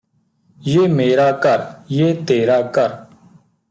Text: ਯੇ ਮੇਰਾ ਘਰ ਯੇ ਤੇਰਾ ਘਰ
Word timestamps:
ਯੇ 0.59 0.87
ਮੇਰਾ 0.87 1.31
ਘਰ 1.45 1.65
ਯੇ 1.91 2.13
ਤੇਰਾ 2.27 2.61
ਘਰ 2.77 2.95